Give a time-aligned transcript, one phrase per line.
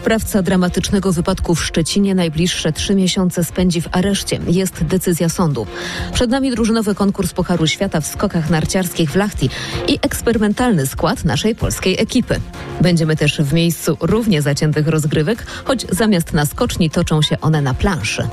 [0.00, 4.40] Sprawca dramatycznego wypadku w Szczecinie najbliższe trzy miesiące spędzi w areszcie.
[4.48, 5.66] Jest decyzja sądu.
[6.12, 9.50] Przed nami drużynowy konkurs Pucharu Świata w skokach narciarskich w Lachti
[9.88, 12.40] i eksperymentalny skład naszej polskiej ekipy.
[12.80, 17.74] Będziemy też w miejscu równie zaciętych rozgrywek, choć zamiast na skoczni toczą się one na
[17.74, 18.28] planszy.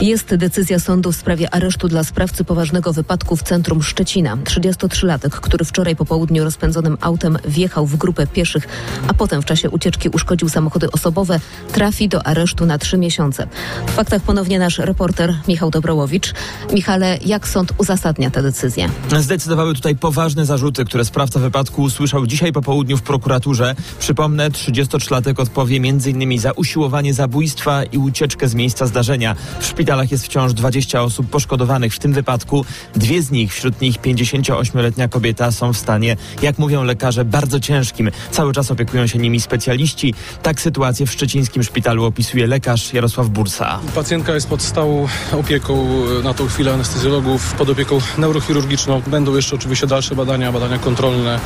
[0.00, 4.36] Jest decyzja sądu w sprawie aresztu dla sprawcy poważnego wypadku w centrum Szczecina.
[4.36, 8.68] 33-latek, który wczoraj po południu rozpędzonym autem wjechał w grupę pieszych,
[9.08, 11.40] a potem w czasie ucieczki uszkodził samochody osobowe,
[11.72, 13.46] trafi do aresztu na trzy miesiące.
[13.86, 16.34] W faktach ponownie nasz reporter Michał Dobrołowicz.
[16.72, 18.88] Michale, jak sąd uzasadnia tę decyzję?
[19.18, 23.74] Zdecydowały tutaj poważne zarzuty, które sprawca wypadku usłyszał dzisiaj po południu w prokuraturze.
[23.98, 26.40] Przypomnę, 33-latek odpowie m.in.
[26.40, 29.34] za usiłowanie zabójstwa i ucieczkę z miejsca zdarzenia.
[29.60, 32.64] W szpitalach jest wciąż 20 osób poszkodowanych w tym wypadku.
[32.96, 38.10] Dwie z nich, wśród nich 58-letnia kobieta, są w stanie, jak mówią lekarze, bardzo ciężkim.
[38.30, 40.14] Cały czas opiekują się nimi specjaliści.
[40.42, 43.78] Tak sytuację w szczecińskim szpitalu opisuje lekarz Jarosław Bursa.
[43.94, 45.86] Pacjentka jest pod stałą opieką
[46.24, 49.02] na tą chwilę anestezjologów, pod opieką neurochirurgiczną.
[49.06, 51.40] Będą jeszcze oczywiście dalsze badania, badania kontrolne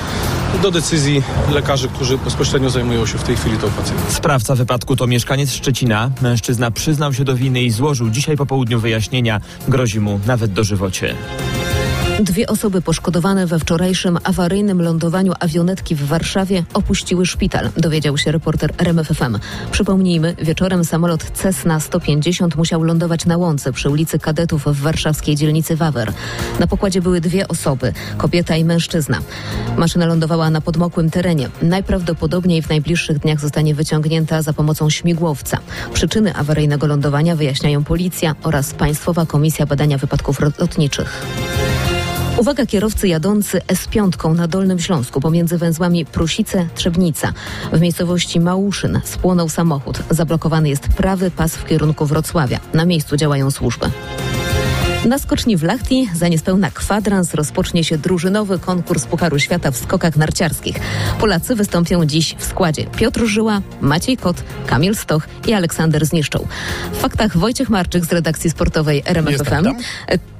[0.63, 4.13] do decyzji lekarzy, którzy bezpośrednio zajmują się w tej chwili tą pacjentką.
[4.13, 6.11] Sprawca wypadku to mieszkaniec Szczecina.
[6.23, 9.41] Mężczyzna przyznał się do winy i złożył dzisiaj po południu wyjaśnienia.
[9.69, 11.15] Grozi mu nawet dożywocie.
[12.23, 18.73] Dwie osoby poszkodowane we wczorajszym awaryjnym lądowaniu awionetki w Warszawie opuściły szpital, dowiedział się reporter
[18.79, 19.39] RMFFM.
[19.71, 25.77] Przypomnijmy, wieczorem samolot Cessna 150 musiał lądować na łące przy ulicy Kadetów w warszawskiej dzielnicy
[25.77, 26.13] Wawer.
[26.61, 29.19] Na pokładzie były dwie osoby, kobieta i mężczyzna.
[29.77, 31.49] Maszyna lądowała na podmokłym terenie.
[31.63, 35.59] Najprawdopodobniej w najbliższych dniach zostanie wyciągnięta za pomocą śmigłowca.
[35.95, 41.23] Przyczyny awaryjnego lądowania wyjaśniają policja oraz Państwowa Komisja Badania Wypadków Lotniczych.
[42.43, 47.33] Uwaga kierowcy jadący S5 na Dolnym Śląsku pomiędzy węzłami Prusice-Trzebnica.
[47.73, 50.03] W miejscowości Małuszyn spłonął samochód.
[50.11, 52.61] Zablokowany jest prawy pas w kierunku Wrocławia.
[52.75, 53.91] Na miejscu działają służby.
[55.05, 60.17] Na skoczni w Lachti za niespełna kwadrans rozpocznie się drużynowy konkurs Pucharu Świata w skokach
[60.17, 60.77] narciarskich.
[61.21, 66.47] Polacy wystąpią dziś w składzie Piotr Żyła, Maciej Kot, Kamil Stoch i Aleksander Zniszczą.
[66.93, 69.67] W faktach Wojciech Marczyk z redakcji sportowej RMFFM.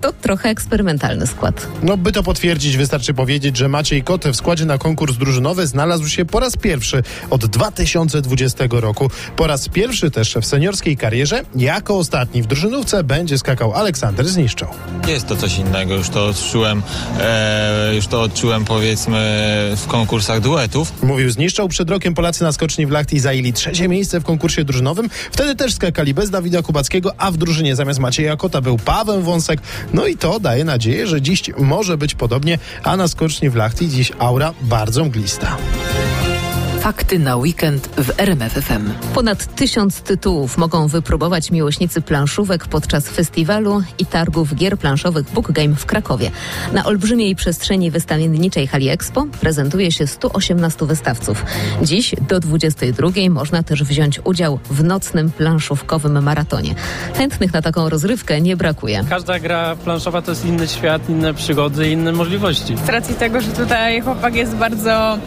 [0.03, 1.69] To trochę eksperymentalny skład.
[1.83, 6.09] No by to potwierdzić wystarczy powiedzieć, że Maciej Kot w składzie na konkurs drużynowy znalazł
[6.09, 9.11] się po raz pierwszy od 2020 roku.
[9.37, 14.67] Po raz pierwszy też w seniorskiej karierze jako ostatni w drużynówce będzie skakał Aleksander Zniszczą.
[15.09, 16.83] Jest to coś innego, już to odczułem,
[17.21, 19.19] e, już to odczułem powiedzmy
[19.77, 21.03] w konkursach duetów.
[21.03, 21.69] Mówił Zniszczał.
[21.69, 25.11] Przed rokiem Polacy na skoczni w Lachti zajęli trzecie miejsce w konkursie drużynowym.
[25.33, 29.61] Wtedy też skakali bez Dawida Kubackiego, a w drużynie zamiast Macieja Kota był Paweł Wąsek.
[29.93, 33.89] No i to daje nadzieję, że dziś może być podobnie, a na skoczni w Lachti
[33.89, 35.57] dziś aura bardzo mglista.
[36.83, 38.91] Fakty na weekend w RMFFM.
[39.15, 45.75] Ponad tysiąc tytułów mogą wypróbować miłośnicy planszówek podczas festiwalu i targów gier planszowych Book Game
[45.75, 46.31] w Krakowie.
[46.73, 51.45] Na olbrzymiej przestrzeni wystawienniczej Hali Expo prezentuje się 118 wystawców.
[51.83, 56.75] Dziś do 22 można też wziąć udział w nocnym planszówkowym maratonie.
[57.15, 59.05] Chętnych na taką rozrywkę nie brakuje.
[59.09, 62.77] Każda gra planszowa to jest inny świat, inne przygody, inne możliwości.
[62.87, 65.19] Z racji tego, że tutaj chłopak jest bardzo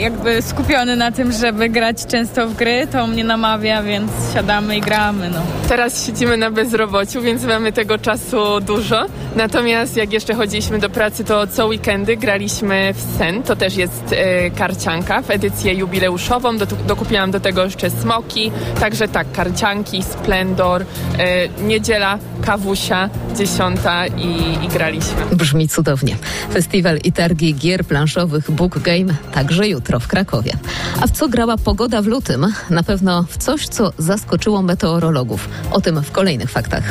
[0.00, 4.80] jakby skupiony na tym, żeby grać często w gry, to mnie namawia, więc siadamy i
[4.80, 5.30] gramy.
[5.30, 5.40] No.
[5.68, 9.06] Teraz siedzimy na bezrobociu, więc mamy tego czasu dużo.
[9.36, 13.42] Natomiast jak jeszcze chodziliśmy do pracy, to co weekendy graliśmy w Sen.
[13.42, 16.58] To też jest e, karcianka w edycję jubileuszową.
[16.58, 18.52] Do, dokupiłam do tego jeszcze smoki.
[18.80, 20.84] Także tak, karcianki, splendor,
[21.18, 25.26] e, niedziela, kawusia, dziesiąta i, i graliśmy.
[25.32, 26.16] Brzmi cudownie.
[26.52, 30.52] Festiwal i targi gier planszowych Book Game także jutro w Krakowie.
[31.00, 32.46] A w co grała pogoda w lutym?
[32.70, 35.48] Na pewno w coś, co zaskoczyło meteorologów.
[35.70, 36.84] O tym w kolejnych faktach.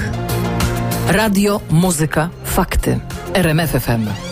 [1.07, 2.99] Radio, muzyka, fakty.
[3.33, 4.28] RMFFM.